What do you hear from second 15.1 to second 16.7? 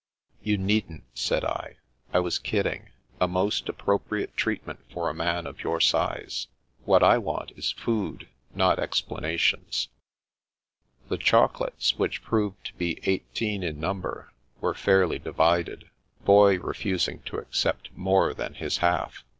divided. Boy